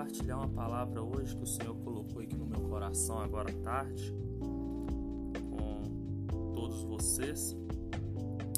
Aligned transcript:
compartilhar 0.00 0.38
uma 0.38 0.48
palavra 0.48 1.02
hoje 1.02 1.36
que 1.36 1.42
o 1.42 1.46
Senhor 1.46 1.74
colocou 1.84 2.22
aqui 2.22 2.34
no 2.34 2.46
meu 2.46 2.60
coração 2.62 3.18
agora 3.18 3.50
à 3.50 3.54
tarde 3.62 4.14
com 5.50 6.52
todos 6.54 6.82
vocês. 6.84 7.56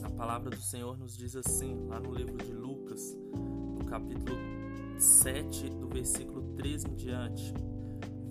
A 0.04 0.10
palavra 0.10 0.50
do 0.50 0.60
Senhor 0.60 0.96
nos 0.96 1.16
diz 1.16 1.34
assim, 1.34 1.86
lá 1.88 1.98
no 1.98 2.14
livro 2.14 2.36
de 2.36 2.52
Lucas, 2.52 3.16
no 3.34 3.84
capítulo 3.86 4.38
7, 4.98 5.68
do 5.70 5.88
versículo 5.88 6.54
13 6.54 6.88
em 6.88 6.94
diante. 6.94 7.52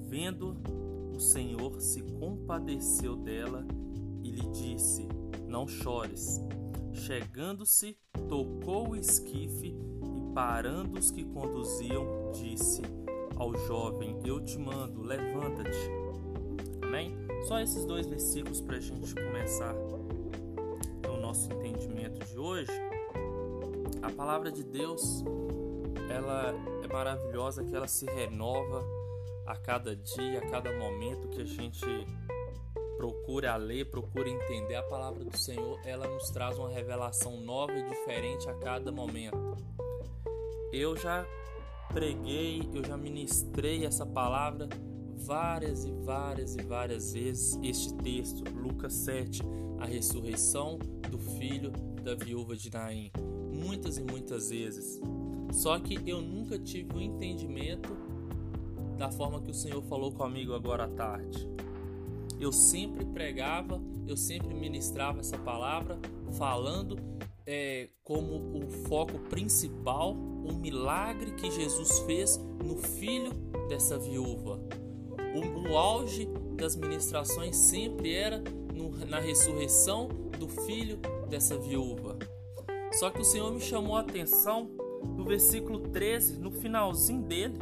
Vendo 0.07 0.55
o 1.13 1.19
Senhor 1.19 1.81
se 1.81 2.01
compadeceu 2.03 3.15
dela 3.15 3.65
e 4.23 4.31
lhe 4.31 4.47
disse: 4.51 5.07
Não 5.47 5.67
chores. 5.67 6.39
Chegando-se, 6.93 7.97
tocou 8.29 8.89
o 8.89 8.95
esquife 8.95 9.75
parando 10.33 10.99
os 10.99 11.11
que 11.11 11.23
conduziam, 11.23 12.31
disse 12.33 12.81
ao 13.35 13.55
jovem: 13.67 14.19
Eu 14.23 14.39
te 14.39 14.57
mando, 14.57 15.01
levanta-te. 15.01 15.89
Amém? 16.81 17.15
Só 17.47 17.59
esses 17.59 17.85
dois 17.85 18.05
versículos 18.05 18.61
para 18.61 18.77
a 18.77 18.79
gente 18.79 19.13
começar 19.15 19.73
o 21.09 21.17
nosso 21.17 21.51
entendimento 21.51 22.25
de 22.25 22.37
hoje. 22.37 22.71
A 24.01 24.11
palavra 24.11 24.51
de 24.51 24.63
Deus, 24.63 25.23
ela 26.09 26.53
é 26.83 26.87
maravilhosa, 26.87 27.63
que 27.63 27.75
ela 27.75 27.87
se 27.87 28.05
renova 28.05 28.83
a 29.45 29.55
cada 29.55 29.95
dia, 29.95 30.39
a 30.39 30.49
cada 30.49 30.71
momento 30.77 31.27
que 31.29 31.41
a 31.41 31.45
gente 31.45 31.85
procura 32.97 33.55
ler, 33.55 33.89
procura 33.89 34.29
entender 34.29 34.75
a 34.75 34.83
palavra 34.83 35.23
do 35.23 35.35
Senhor, 35.35 35.79
ela 35.83 36.07
nos 36.07 36.29
traz 36.29 36.59
uma 36.59 36.69
revelação 36.69 37.35
nova 37.37 37.73
e 37.73 37.83
diferente 37.83 38.47
a 38.47 38.53
cada 38.53 38.91
momento. 38.91 39.37
Eu 40.73 40.95
já 40.95 41.25
preguei, 41.91 42.61
eu 42.73 42.81
já 42.83 42.95
ministrei 42.95 43.85
essa 43.85 44.05
palavra 44.05 44.69
várias 45.17 45.83
e 45.83 45.91
várias 45.91 46.55
e 46.55 46.63
várias 46.63 47.11
vezes 47.11 47.59
este 47.61 47.93
texto, 47.95 48.43
Lucas 48.55 48.93
7, 48.93 49.41
a 49.79 49.85
ressurreição 49.85 50.79
do 51.09 51.19
filho 51.19 51.71
da 52.01 52.15
viúva 52.15 52.55
de 52.55 52.71
Naim. 52.71 53.11
Muitas 53.51 53.97
e 53.97 54.03
muitas 54.03 54.49
vezes. 54.49 55.01
Só 55.51 55.77
que 55.77 55.99
eu 56.09 56.21
nunca 56.21 56.57
tive 56.57 56.93
o 56.93 56.97
um 56.97 57.01
entendimento 57.01 57.89
da 58.97 59.11
forma 59.11 59.41
que 59.41 59.51
o 59.51 59.53
Senhor 59.53 59.81
falou 59.83 60.13
comigo 60.13 60.53
agora 60.53 60.85
à 60.85 60.87
tarde. 60.87 61.49
Eu 62.39 62.53
sempre 62.53 63.03
pregava, 63.05 63.81
eu 64.07 64.15
sempre 64.15 64.53
ministrava 64.53 65.19
essa 65.19 65.37
palavra, 65.37 65.99
falando 66.37 66.95
é, 67.45 67.89
como 68.03 68.57
o 68.57 68.69
foco 68.87 69.19
principal 69.29 70.30
o 70.43 70.53
milagre 70.53 71.31
que 71.31 71.49
Jesus 71.51 71.99
fez 71.99 72.37
no 72.63 72.77
filho 72.77 73.31
dessa 73.67 73.97
viúva. 73.97 74.59
O, 75.33 75.69
o 75.69 75.77
auge 75.77 76.27
das 76.55 76.75
ministrações 76.75 77.55
sempre 77.55 78.13
era 78.13 78.43
no, 78.73 78.89
na 79.05 79.19
ressurreição 79.19 80.07
do 80.37 80.47
filho 80.47 80.99
dessa 81.29 81.57
viúva. 81.57 82.17
Só 82.93 83.09
que 83.09 83.21
o 83.21 83.25
Senhor 83.25 83.51
me 83.53 83.61
chamou 83.61 83.95
a 83.95 84.01
atenção 84.01 84.69
no 85.03 85.23
versículo 85.23 85.79
13, 85.79 86.37
no 86.37 86.51
finalzinho 86.51 87.23
dele. 87.23 87.57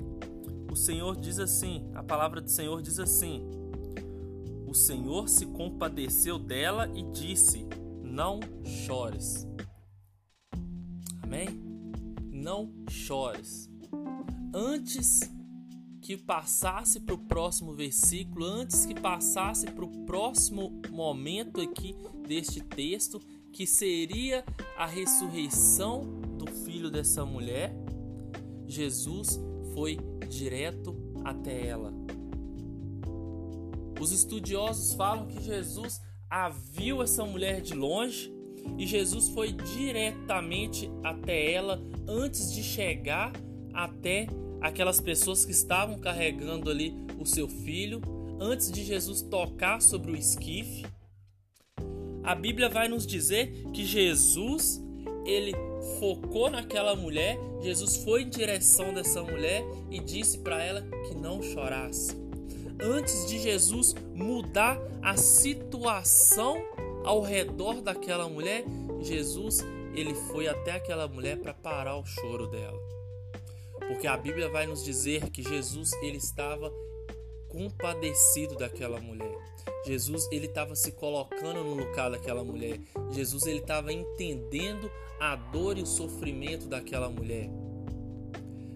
O 0.71 0.75
Senhor 0.75 1.15
diz 1.15 1.39
assim: 1.39 1.89
a 1.93 2.03
palavra 2.03 2.41
do 2.41 2.49
Senhor 2.49 2.81
diz 2.81 2.99
assim: 2.99 3.47
O 4.67 4.73
Senhor 4.73 5.29
se 5.29 5.45
compadeceu 5.45 6.39
dela 6.39 6.89
e 6.95 7.03
disse: 7.03 7.67
Não 8.01 8.39
chores. 8.65 9.47
Amém? 11.21 11.68
Não 12.49 12.73
chores. 12.89 13.69
Antes 14.51 15.19
que 16.01 16.17
passasse 16.17 16.99
para 16.99 17.13
o 17.13 17.17
próximo 17.19 17.75
versículo, 17.75 18.43
antes 18.43 18.87
que 18.87 18.99
passasse 18.99 19.67
para 19.67 19.85
o 19.85 20.03
próximo 20.03 20.81
momento 20.89 21.61
aqui 21.61 21.95
deste 22.27 22.59
texto, 22.59 23.19
que 23.53 23.67
seria 23.67 24.43
a 24.75 24.87
ressurreição 24.87 26.01
do 26.39 26.47
filho 26.65 26.89
dessa 26.89 27.23
mulher, 27.23 27.71
Jesus 28.65 29.39
foi 29.75 29.99
direto 30.27 30.95
até 31.23 31.67
ela. 31.67 31.93
Os 34.01 34.11
estudiosos 34.11 34.95
falam 34.95 35.27
que 35.27 35.39
Jesus 35.39 36.01
a 36.27 36.49
viu 36.49 37.03
essa 37.03 37.23
mulher 37.23 37.61
de 37.61 37.75
longe 37.75 38.33
e 38.77 38.87
Jesus 38.87 39.29
foi 39.29 39.51
diretamente 39.51 40.89
até 41.03 41.51
ela 41.51 41.81
antes 42.07 42.53
de 42.53 42.63
chegar 42.63 43.33
até 43.73 44.27
aquelas 44.61 44.99
pessoas 44.99 45.45
que 45.45 45.51
estavam 45.51 45.99
carregando 45.99 46.69
ali 46.69 46.93
o 47.19 47.25
seu 47.25 47.47
filho, 47.47 48.01
antes 48.39 48.71
de 48.71 48.83
Jesus 48.83 49.21
tocar 49.21 49.81
sobre 49.81 50.11
o 50.11 50.15
esquife. 50.15 50.85
A 52.23 52.35
Bíblia 52.35 52.69
vai 52.69 52.87
nos 52.87 53.05
dizer 53.05 53.65
que 53.73 53.85
Jesus, 53.85 54.81
ele 55.25 55.53
focou 55.99 56.49
naquela 56.49 56.95
mulher, 56.95 57.37
Jesus 57.61 57.97
foi 57.97 58.23
em 58.23 58.29
direção 58.29 58.93
dessa 58.93 59.23
mulher 59.23 59.65
e 59.89 59.99
disse 59.99 60.37
para 60.39 60.61
ela 60.63 60.81
que 61.07 61.15
não 61.15 61.41
chorasse. 61.41 62.15
Antes 62.81 63.27
de 63.27 63.39
Jesus 63.39 63.93
mudar 64.13 64.79
a 65.01 65.17
situação 65.17 66.61
ao 67.03 67.21
redor 67.21 67.81
daquela 67.81 68.27
mulher, 68.27 68.63
Jesus 69.01 69.59
ele 69.93 70.13
foi 70.13 70.47
até 70.47 70.73
aquela 70.73 71.07
mulher 71.07 71.37
para 71.37 71.53
parar 71.53 71.97
o 71.97 72.05
choro 72.05 72.47
dela. 72.47 72.79
Porque 73.87 74.07
a 74.07 74.15
Bíblia 74.15 74.49
vai 74.49 74.67
nos 74.67 74.83
dizer 74.83 75.29
que 75.29 75.41
Jesus 75.41 75.91
ele 76.01 76.17
estava 76.17 76.71
compadecido 77.47 78.55
daquela 78.55 78.99
mulher. 78.99 79.35
Jesus 79.85 80.27
ele 80.31 80.45
estava 80.45 80.75
se 80.75 80.91
colocando 80.91 81.63
no 81.63 81.73
lugar 81.73 82.11
daquela 82.11 82.43
mulher. 82.43 82.79
Jesus 83.11 83.45
ele 83.45 83.59
estava 83.59 83.91
entendendo 83.91 84.89
a 85.19 85.35
dor 85.35 85.77
e 85.77 85.81
o 85.81 85.87
sofrimento 85.87 86.67
daquela 86.67 87.09
mulher. 87.09 87.49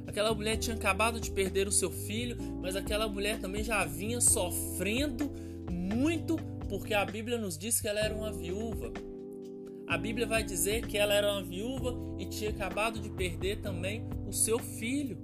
Aquela 0.07 0.33
mulher 0.33 0.57
tinha 0.57 0.75
acabado 0.75 1.19
de 1.19 1.31
perder 1.31 1.67
o 1.67 1.71
seu 1.71 1.89
filho, 1.89 2.37
mas 2.61 2.75
aquela 2.75 3.07
mulher 3.07 3.39
também 3.39 3.63
já 3.63 3.85
vinha 3.85 4.19
sofrendo 4.19 5.29
muito 5.71 6.37
porque 6.73 6.95
a 6.95 7.05
Bíblia 7.05 7.37
nos 7.37 7.55
diz 7.55 7.79
que 7.79 7.87
ela 7.87 7.99
era 7.99 8.15
uma 8.15 8.31
viúva. 8.31 8.91
A 9.87 9.95
Bíblia 9.95 10.25
vai 10.25 10.43
dizer 10.43 10.87
que 10.87 10.97
ela 10.97 11.13
era 11.13 11.31
uma 11.31 11.43
viúva 11.43 11.93
e 12.17 12.25
tinha 12.25 12.49
acabado 12.49 12.99
de 12.99 13.11
perder 13.11 13.61
também 13.61 14.03
o 14.27 14.33
seu 14.33 14.57
filho. 14.57 15.15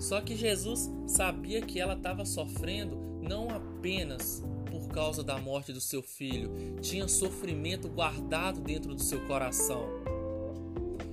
Só 0.00 0.20
que 0.20 0.34
Jesus 0.34 0.90
sabia 1.06 1.62
que 1.62 1.78
ela 1.78 1.94
estava 1.94 2.24
sofrendo 2.24 2.96
não 3.22 3.48
apenas 3.48 4.42
por 4.72 4.88
causa 4.88 5.22
da 5.22 5.38
morte 5.38 5.72
do 5.72 5.80
seu 5.80 6.02
filho, 6.02 6.50
tinha 6.80 7.06
sofrimento 7.06 7.88
guardado 7.88 8.60
dentro 8.60 8.96
do 8.96 9.00
seu 9.00 9.24
coração. 9.28 9.86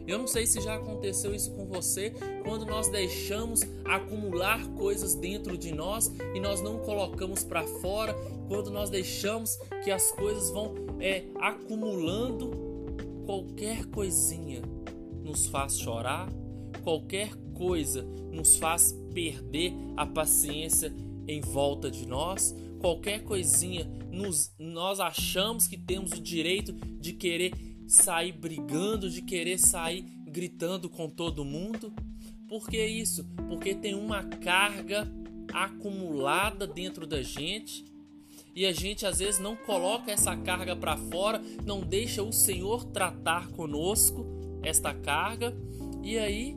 Eu 0.10 0.18
não 0.18 0.26
sei 0.26 0.48
se 0.48 0.60
já 0.60 0.74
aconteceu 0.74 1.36
isso 1.36 1.52
com 1.52 1.68
você, 1.68 2.12
quando 2.44 2.66
nós 2.66 2.88
deixamos 2.88 3.62
acumular 3.86 4.68
coisas 4.70 5.14
dentro 5.14 5.56
de 5.56 5.72
nós 5.72 6.12
e 6.34 6.40
nós 6.40 6.64
não 6.64 6.80
colocamos 6.80 7.44
para 7.44 7.62
fora, 7.68 8.16
quando 8.48 8.72
nós 8.72 8.90
deixamos 8.90 9.56
que 9.84 9.92
as 9.92 10.12
coisas 10.14 10.50
vão 10.50 10.74
é, 11.00 11.26
acumulando, 11.40 12.50
qualquer 13.24 13.86
coisinha 13.86 14.64
nos 15.24 15.46
faz 15.46 15.80
chorar, 15.80 16.28
qualquer 16.84 17.30
coisa 17.54 18.02
nos 18.32 18.58
faz 18.58 18.92
perder 19.14 19.74
a 19.96 20.08
paciência 20.08 20.92
em 21.28 21.40
volta 21.40 21.92
de 21.92 22.08
nós, 22.08 22.56
qualquer 22.80 23.24
coisinha 23.24 23.86
nos, 24.12 24.52
nós 24.58 25.00
achamos 25.00 25.68
que 25.68 25.78
temos 25.78 26.14
o 26.14 26.20
direito 26.20 26.74
de 26.74 27.14
querer 27.14 27.69
sair 27.90 28.32
brigando, 28.32 29.10
de 29.10 29.20
querer 29.20 29.58
sair 29.58 30.04
gritando 30.28 30.88
com 30.88 31.10
todo 31.10 31.44
mundo. 31.44 31.92
Por 32.48 32.70
que 32.70 32.84
isso? 32.86 33.26
Porque 33.48 33.74
tem 33.74 33.96
uma 33.96 34.24
carga 34.24 35.12
acumulada 35.52 36.68
dentro 36.68 37.08
da 37.08 37.24
gente 37.24 37.84
e 38.56 38.66
a 38.66 38.72
gente 38.72 39.08
às 39.08 39.18
vezes 39.18 39.40
não 39.40 39.56
coloca 39.56 40.12
essa 40.12 40.38
carga 40.38 40.76
para 40.76 40.96
fora, 40.98 41.42
não 41.66 41.82
deixa 41.82 42.22
o 42.22 42.32
Senhor 42.32 42.86
tratar 42.86 43.48
conosco 43.50 44.26
esta 44.62 44.94
carga 44.94 45.56
e 46.04 46.18
aí 46.18 46.56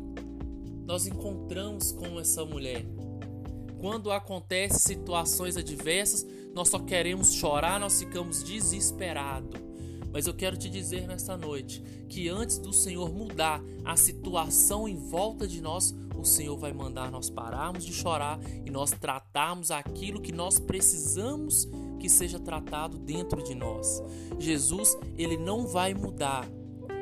nós 0.85 1.07
encontramos 1.07 1.93
com 1.93 2.21
essa 2.21 2.45
mulher. 2.45 2.85
Quando 3.79 4.13
acontecem 4.13 4.79
situações 4.79 5.57
adversas, 5.57 6.27
nós 6.55 6.69
só 6.69 6.79
queremos 6.79 7.33
chorar, 7.33 7.81
nós 7.81 7.99
ficamos 7.99 8.43
desesperados. 8.43 9.72
Mas 10.13 10.27
eu 10.27 10.35
quero 10.35 10.57
te 10.57 10.69
dizer 10.69 11.07
nesta 11.07 11.37
noite 11.37 11.83
que 12.09 12.29
antes 12.29 12.59
do 12.59 12.73
Senhor 12.73 13.11
mudar 13.11 13.63
a 13.85 13.97
situação 13.97 14.87
em 14.87 14.97
volta 14.97 15.49
de 15.49 15.61
nós, 15.61 15.95
o 16.15 16.25
Senhor 16.25 16.57
vai 16.57 16.73
mandar 16.73 17.11
nós 17.11 17.31
pararmos 17.31 17.85
de 17.85 17.93
chorar 17.93 18.39
e 18.65 18.71
nós 18.71 18.91
tratarmos 18.91 19.71
aquilo 19.71 20.21
que 20.21 20.31
nós 20.31 20.59
precisamos 20.59 21.69
que 21.99 22.09
seja 22.09 22.39
tratado 22.39 22.99
dentro 22.99 23.43
de 23.43 23.55
nós. 23.55 24.03
Jesus, 24.39 24.97
ele 25.17 25.37
não 25.37 25.67
vai 25.67 25.95
mudar 25.95 26.47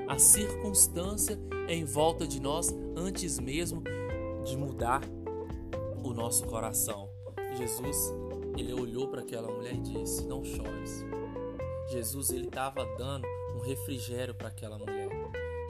a 0.07 0.19
circunstância 0.19 1.39
em 1.69 1.85
volta 1.85 2.27
de 2.27 2.41
nós 2.41 2.75
antes 2.97 3.39
mesmo 3.39 3.83
de 4.45 4.57
mudar 4.57 5.03
o 6.03 6.13
nosso 6.13 6.45
coração. 6.47 7.09
Jesus, 7.57 8.13
ele 8.57 8.73
olhou 8.73 9.09
para 9.09 9.23
aquela 9.23 9.51
mulher 9.51 9.75
e 9.75 9.81
disse: 9.81 10.27
"Não 10.27 10.45
chores". 10.45 11.05
Jesus, 11.91 12.31
ele 12.31 12.47
estava 12.47 12.85
dando 12.97 13.27
um 13.57 13.61
refrigério 13.61 14.35
para 14.35 14.49
aquela 14.49 14.79
mulher. 14.79 15.09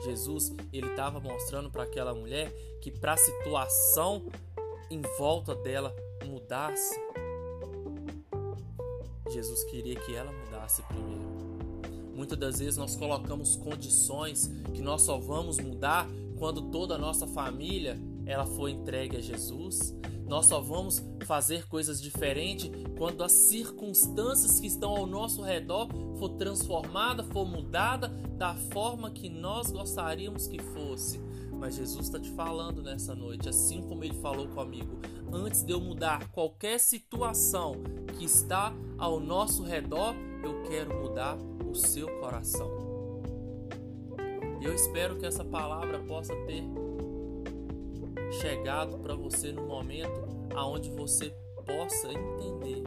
Jesus, 0.03 0.53
ele 0.71 0.87
estava 0.87 1.19
mostrando 1.19 1.69
para 1.69 1.83
aquela 1.83 2.13
mulher 2.13 2.51
que 2.79 2.91
para 2.91 3.13
a 3.13 3.17
situação 3.17 4.27
em 4.89 5.01
volta 5.17 5.55
dela 5.55 5.95
mudasse, 6.25 6.99
Jesus 9.29 9.63
queria 9.63 9.95
que 9.95 10.13
ela 10.13 10.31
mudasse 10.31 10.81
primeiro. 10.83 11.31
Muitas 12.13 12.37
das 12.37 12.59
vezes 12.59 12.77
nós 12.77 12.95
colocamos 12.95 13.55
condições 13.55 14.47
que 14.73 14.81
nós 14.81 15.01
só 15.01 15.17
vamos 15.17 15.57
mudar 15.59 16.07
quando 16.37 16.69
toda 16.69 16.95
a 16.95 16.97
nossa 16.97 17.25
família 17.25 17.97
ela 18.25 18.45
foi 18.45 18.71
entregue 18.71 19.17
a 19.17 19.21
Jesus. 19.21 19.95
Nós 20.27 20.45
só 20.45 20.61
vamos 20.61 21.03
fazer 21.25 21.67
coisas 21.67 22.01
diferentes 22.01 22.71
quando 22.97 23.23
as 23.23 23.33
circunstâncias 23.33 24.59
que 24.59 24.67
estão 24.67 24.91
ao 24.91 25.05
nosso 25.05 25.41
redor 25.41 25.89
for 26.17 26.29
transformada, 26.29 27.23
for 27.23 27.45
mudada 27.45 28.07
da 28.37 28.55
forma 28.55 29.11
que 29.11 29.29
nós 29.29 29.71
gostaríamos 29.71 30.47
que 30.47 30.61
fosse. 30.61 31.19
Mas 31.51 31.75
Jesus 31.75 32.05
está 32.05 32.19
te 32.19 32.29
falando 32.31 32.81
nessa 32.81 33.13
noite, 33.13 33.49
assim 33.49 33.81
como 33.81 34.03
ele 34.03 34.15
falou 34.15 34.47
comigo, 34.47 34.99
antes 35.31 35.63
de 35.63 35.73
eu 35.73 35.79
mudar 35.79 36.27
qualquer 36.29 36.79
situação 36.79 37.75
que 38.17 38.25
está 38.25 38.73
ao 38.97 39.19
nosso 39.19 39.63
redor, 39.63 40.15
eu 40.43 40.63
quero 40.63 40.97
mudar 41.01 41.37
o 41.69 41.75
seu 41.75 42.07
coração. 42.19 42.69
Eu 44.61 44.73
espero 44.73 45.17
que 45.17 45.25
essa 45.25 45.43
palavra 45.43 45.99
possa 45.99 46.35
ter 46.45 46.63
chegado 48.31 48.97
para 48.99 49.15
você 49.15 49.51
no 49.51 49.67
momento 49.67 50.49
aonde 50.55 50.89
você 50.91 51.33
possa 51.65 52.07
entender 52.11 52.83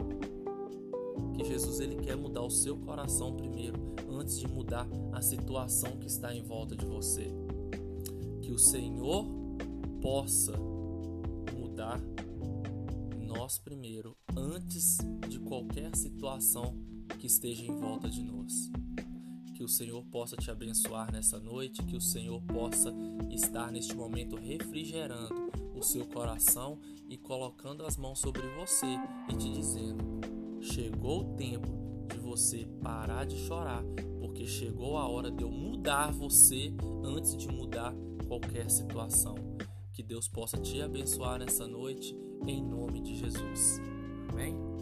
que 1.35 1.43
Jesus 1.43 1.79
ele 1.79 1.95
quer 1.97 2.15
mudar 2.15 2.41
o 2.41 2.49
seu 2.49 2.77
coração 2.77 3.35
primeiro, 3.35 3.95
antes 4.09 4.39
de 4.39 4.47
mudar 4.47 4.87
a 5.11 5.21
situação 5.21 5.97
que 5.97 6.07
está 6.07 6.33
em 6.33 6.43
volta 6.43 6.75
de 6.75 6.85
você. 6.85 7.27
Que 8.41 8.51
o 8.51 8.57
Senhor 8.57 9.25
possa 10.01 10.53
mudar 11.57 11.99
nós 13.19 13.57
primeiro, 13.59 14.15
antes 14.35 14.97
de 15.27 15.39
qualquer 15.39 15.95
situação 15.95 16.77
que 17.19 17.27
esteja 17.27 17.63
em 17.63 17.75
volta 17.75 18.09
de 18.09 18.23
nós. 18.23 18.71
Que 19.55 19.63
o 19.63 19.69
Senhor 19.69 20.03
possa 20.11 20.35
te 20.35 20.51
abençoar 20.51 21.09
nessa 21.13 21.39
noite, 21.39 21.81
que 21.81 21.95
o 21.95 22.01
Senhor 22.01 22.41
possa 22.41 22.93
estar 23.31 23.71
neste 23.71 23.95
momento 23.95 24.35
refrigerando 24.35 25.49
o 25.73 25.81
seu 25.81 26.05
coração 26.05 26.77
e 27.09 27.17
colocando 27.17 27.85
as 27.85 27.95
mãos 27.95 28.19
sobre 28.19 28.41
você 28.59 28.85
e 29.29 29.37
te 29.37 29.49
dizendo: 29.49 30.03
chegou 30.59 31.21
o 31.21 31.35
tempo 31.37 31.69
de 32.11 32.19
você 32.19 32.67
parar 32.83 33.25
de 33.25 33.37
chorar, 33.37 33.81
porque 34.19 34.45
chegou 34.45 34.97
a 34.97 35.07
hora 35.07 35.31
de 35.31 35.41
eu 35.41 35.49
mudar 35.49 36.11
você 36.11 36.73
antes 37.01 37.37
de 37.37 37.47
mudar 37.47 37.93
qualquer 38.27 38.69
situação. 38.69 39.35
Que 39.93 40.03
Deus 40.03 40.27
possa 40.27 40.57
te 40.57 40.81
abençoar 40.81 41.39
nessa 41.39 41.65
noite, 41.65 42.13
em 42.45 42.61
nome 42.61 42.99
de 42.99 43.15
Jesus. 43.15 43.79
Amém? 44.27 44.74